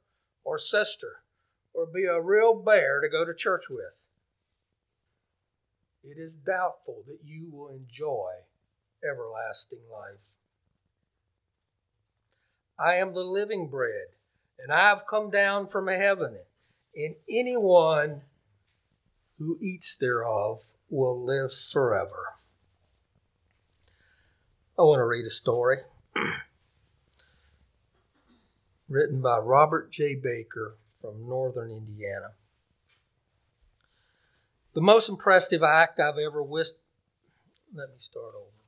[0.43, 1.23] or sister
[1.75, 4.08] or be a real bear to go to church with.
[6.03, 8.31] It is doubtful that you will enjoy
[9.05, 10.37] everlasting life.
[12.79, 14.09] I am the living bread,
[14.59, 16.39] and I have come down from heaven,
[16.95, 18.23] and anyone
[19.39, 22.35] who eats thereof will live forever.
[24.79, 25.79] I want to read a story
[28.89, 30.15] written by Robert J.
[30.15, 32.33] Baker from northern Indiana.
[34.75, 36.79] The most impressive act I've ever witnessed.
[37.75, 38.59] Let me start over.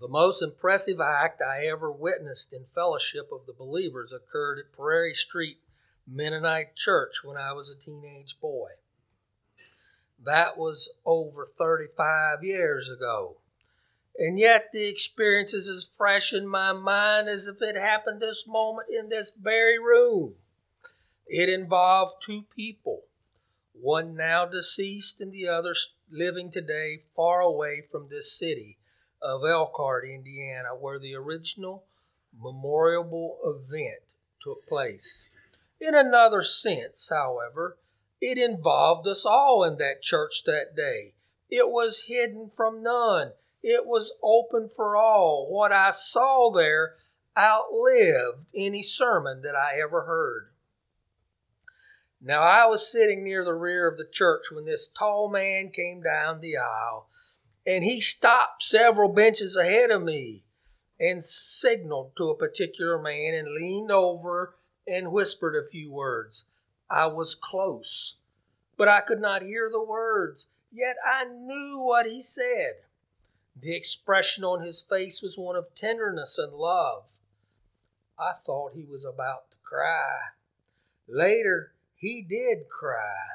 [0.00, 5.14] The most impressive act I ever witnessed in fellowship of the believers occurred at Prairie
[5.14, 5.58] Street
[6.06, 8.70] Mennonite Church when I was a teenage boy.
[10.24, 13.38] That was over 35 years ago.
[14.16, 18.44] And yet the experience is as fresh in my mind as if it happened this
[18.46, 20.34] moment in this very room.
[21.28, 23.02] It involved two people,
[23.72, 25.74] one now deceased and the other
[26.10, 28.78] living today far away from this city
[29.20, 31.84] of Elkhart, Indiana, where the original
[32.34, 35.28] memorable event took place.
[35.80, 37.76] In another sense, however,
[38.20, 41.14] it involved us all in that church that day.
[41.50, 43.32] It was hidden from none.
[43.62, 45.46] It was open for all.
[45.50, 46.94] What I saw there
[47.36, 50.48] outlived any sermon that I ever heard.
[52.20, 56.02] Now I was sitting near the rear of the church when this tall man came
[56.02, 57.08] down the aisle
[57.66, 60.44] and he stopped several benches ahead of me
[60.98, 64.56] and signaled to a particular man and leaned over
[64.86, 66.46] and whispered a few words.
[66.90, 68.16] I was close,
[68.76, 72.74] but I could not hear the words, yet I knew what he said.
[73.54, 77.04] The expression on his face was one of tenderness and love.
[78.18, 80.18] I thought he was about to cry.
[81.06, 83.26] Later, he did cry.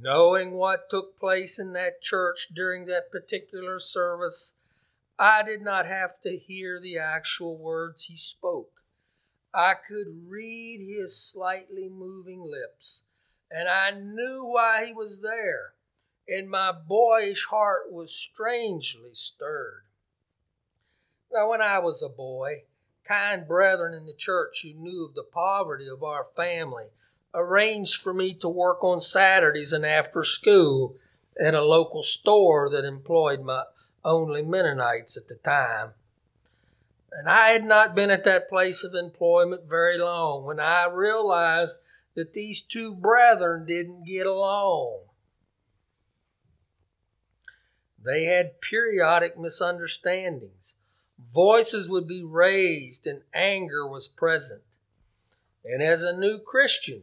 [0.00, 4.54] Knowing what took place in that church during that particular service,
[5.18, 8.82] I did not have to hear the actual words he spoke.
[9.52, 13.02] I could read his slightly moving lips,
[13.50, 15.74] and I knew why he was there,
[16.28, 19.84] and my boyish heart was strangely stirred.
[21.32, 22.62] Now, when I was a boy,
[23.08, 26.88] kind brethren in the church who knew of the poverty of our family
[27.34, 30.94] arranged for me to work on Saturdays and after school
[31.40, 33.64] at a local store that employed my
[34.04, 35.92] only Mennonites at the time.
[37.12, 41.80] And I had not been at that place of employment very long when I realized
[42.14, 45.00] that these two brethren didn't get along.
[48.02, 50.74] They had periodic misunderstandings.
[51.18, 54.62] Voices would be raised and anger was present.
[55.64, 57.02] And as a new Christian,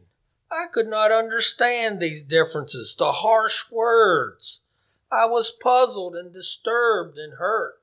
[0.50, 4.60] I could not understand these differences, the harsh words.
[5.10, 7.80] I was puzzled and disturbed and hurt.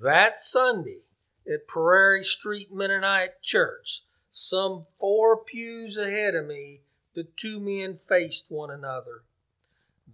[0.00, 1.02] That Sunday
[1.46, 6.80] at Prairie Street Mennonite Church, some four pews ahead of me,
[7.14, 9.22] the two men faced one another.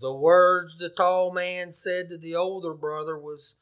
[0.00, 3.54] The words the tall man said to the older brother was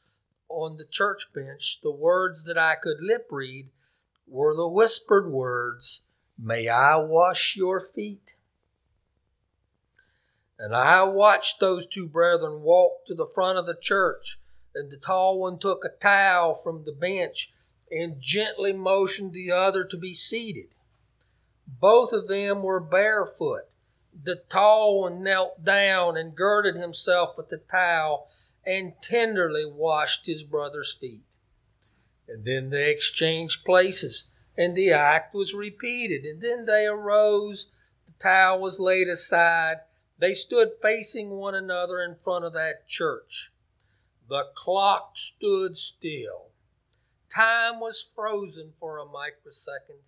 [0.49, 3.69] on the church bench, the words that I could lip read
[4.27, 6.03] were the whispered words
[6.37, 8.35] May I wash your feet?
[10.57, 14.39] And I watched those two brethren walk to the front of the church,
[14.73, 17.53] and the tall one took a towel from the bench
[17.91, 20.69] and gently motioned the other to be seated.
[21.67, 23.65] Both of them were barefoot.
[24.23, 28.27] The tall one knelt down and girded himself with the towel
[28.65, 31.23] and tenderly washed his brother's feet.
[32.27, 36.25] And then they exchanged places and the act was repeated.
[36.25, 37.67] And then they arose,
[38.05, 39.77] the towel was laid aside.
[40.19, 43.51] They stood facing one another in front of that church.
[44.29, 46.49] The clock stood still.
[47.33, 49.99] Time was frozen for a microsecond.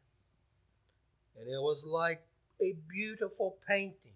[1.38, 2.22] And it was like
[2.62, 4.14] a beautiful painting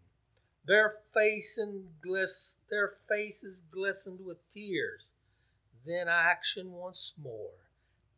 [0.69, 5.09] Their, their faces glistened with tears.
[5.83, 7.71] Then action once more.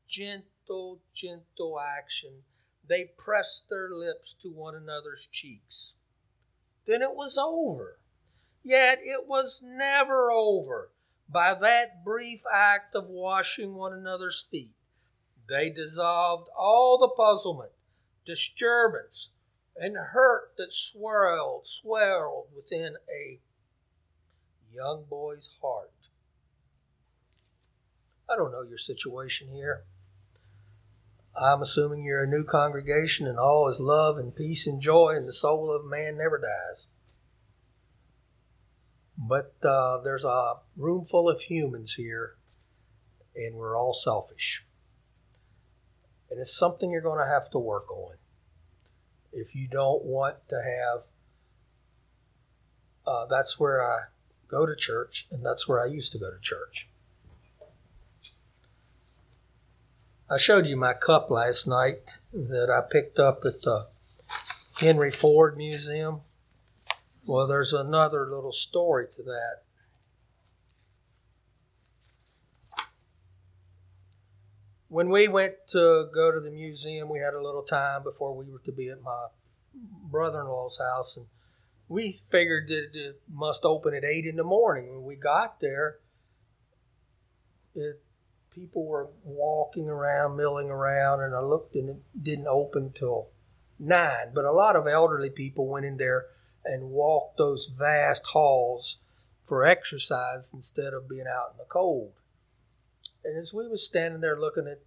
[0.05, 2.43] Gentle, gentle action.
[2.85, 5.93] They pressed their lips to one another's cheeks.
[6.85, 7.99] Then it was over.
[8.63, 10.91] Yet it was never over
[11.29, 14.75] by that brief act of washing one another's feet.
[15.47, 17.71] They dissolved all the puzzlement,
[18.25, 19.29] disturbance,
[19.77, 23.39] and hurt that swirled, swirled within a
[24.73, 25.91] young boy's heart.
[28.29, 29.83] I don't know your situation here.
[31.35, 35.27] I'm assuming you're a new congregation and all is love and peace and joy, and
[35.27, 36.87] the soul of man never dies.
[39.17, 42.35] But uh, there's a room full of humans here,
[43.35, 44.65] and we're all selfish.
[46.29, 48.15] And it's something you're going to have to work on
[49.34, 51.05] if you don't want to have.
[53.05, 54.03] Uh, that's where I
[54.47, 56.89] go to church, and that's where I used to go to church.
[60.29, 63.88] I showed you my cup last night that I picked up at the
[64.79, 66.21] Henry Ford Museum.
[67.25, 69.63] Well, there's another little story to that.
[74.91, 78.51] When we went to go to the museum, we had a little time before we
[78.51, 79.27] were to be at my
[79.73, 81.27] brother in law's house, and
[81.87, 84.89] we figured that it must open at 8 in the morning.
[84.91, 85.99] When we got there,
[87.73, 88.01] it,
[88.53, 93.29] people were walking around, milling around, and I looked and it didn't open till
[93.79, 94.33] 9.
[94.35, 96.25] But a lot of elderly people went in there
[96.65, 98.97] and walked those vast halls
[99.45, 102.11] for exercise instead of being out in the cold.
[103.24, 104.82] And as we was standing there looking at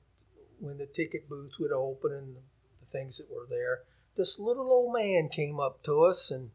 [0.58, 2.36] when the ticket booth would open and
[2.80, 3.82] the things that were there,
[4.16, 6.50] this little old man came up to us and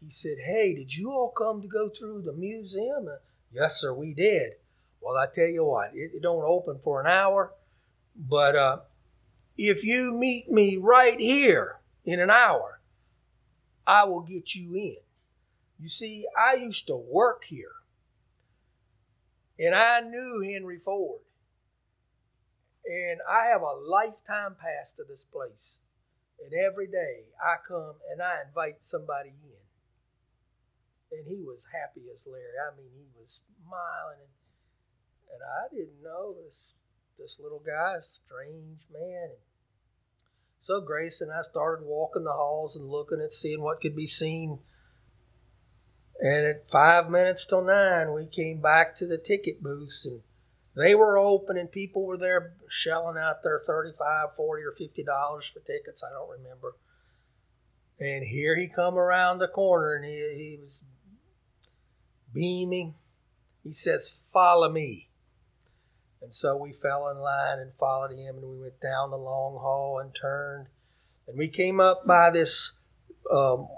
[0.00, 3.08] he said, Hey, did you all come to go through the museum?
[3.52, 4.52] Yes, sir, we did.
[5.00, 7.52] Well, I tell you what, it, it don't open for an hour,
[8.14, 8.78] but uh,
[9.56, 12.80] if you meet me right here in an hour,
[13.86, 14.96] I will get you in.
[15.78, 17.72] You see, I used to work here,
[19.60, 21.20] and I knew Henry Ford.
[22.86, 25.80] And I have a lifetime pass to this place.
[26.42, 31.18] And every day I come and I invite somebody in.
[31.18, 32.56] And he was happy as Larry.
[32.56, 34.24] I mean, he was smiling.
[34.24, 36.76] And, and I didn't know this,
[37.18, 39.24] this little guy, strange man.
[39.24, 39.44] And
[40.58, 44.06] so Grace and I started walking the halls and looking at seeing what could be
[44.06, 44.60] seen.
[46.20, 50.20] And at five minutes till nine, we came back to the ticket booths and
[50.76, 55.46] they were open and people were there shelling out their 35 40 or 50 dollars
[55.46, 56.76] for tickets i don't remember.
[57.98, 60.82] And here he come around the corner and he, he was
[62.32, 62.94] beaming.
[63.62, 65.10] He says follow me.
[66.22, 69.54] And so we fell in line and followed him, and we went down the long
[69.54, 70.66] hall and turned.
[71.26, 72.78] And we came up by this
[73.32, 73.68] um,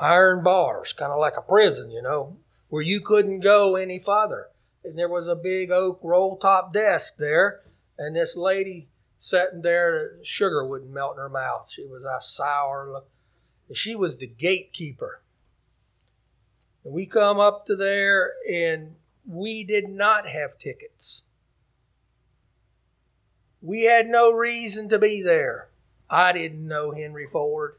[0.00, 2.36] iron bars, kind of like a prison, you know,
[2.68, 4.48] where you couldn't go any farther.
[4.84, 7.62] And there was a big oak roll top desk there,
[7.98, 11.68] and this lady sitting there, sugar wouldn't melt in her mouth.
[11.70, 12.90] She was a sour.
[12.92, 13.08] Look.
[13.72, 15.22] She was the gatekeeper.
[16.84, 21.22] And we come up to there, and we did not have tickets.
[23.62, 25.68] We had no reason to be there.
[26.10, 27.76] I didn't know Henry Ford.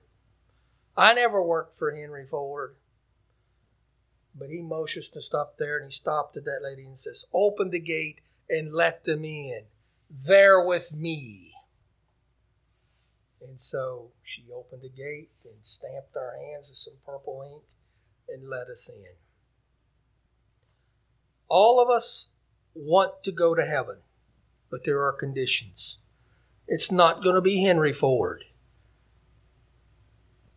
[0.97, 2.75] I never worked for Henry Ford.
[4.37, 7.69] But he motions to stop there and he stopped at that lady and says, Open
[7.69, 9.63] the gate and let them in.
[10.09, 11.53] They're with me.
[13.41, 17.63] And so she opened the gate and stamped our hands with some purple ink
[18.27, 19.15] and let us in.
[21.47, 22.31] All of us
[22.73, 23.97] want to go to heaven
[24.69, 25.99] but there are conditions.
[26.67, 28.43] It's not going to be Henry Ford.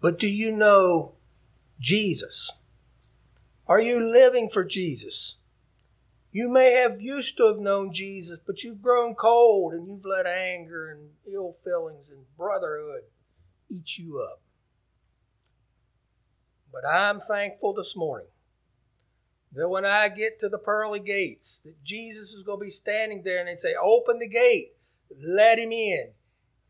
[0.01, 1.15] But do you know
[1.81, 2.53] Jesus?
[3.67, 5.39] Are you living for Jesus?
[6.31, 10.27] You may have used to have known Jesus, but you've grown cold and you've let
[10.27, 13.03] anger and ill feelings and brotherhood
[13.71, 14.41] eat you up.
[16.73, 18.29] But I'm thankful this morning
[19.53, 23.23] that when I get to the pearly gates, that Jesus is going to be standing
[23.23, 24.73] there and they'd say, Open the gate,
[25.19, 26.13] let him in.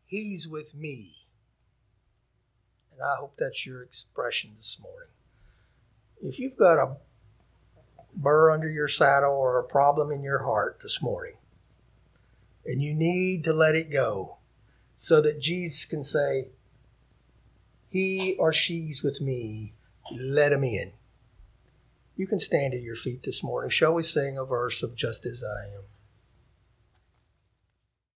[0.05, 1.18] He's with me.
[2.99, 5.07] And I hope that's your expression this morning.
[6.21, 6.97] If you've got a
[8.13, 11.35] burr under your saddle or a problem in your heart this morning,
[12.65, 14.37] and you need to let it go
[14.97, 16.49] so that Jesus can say,
[17.87, 19.73] He or she's with me
[20.19, 20.91] let him in.
[22.17, 23.69] You can stand at your feet this morning.
[23.69, 25.83] Shall we sing a verse of Just As I Am?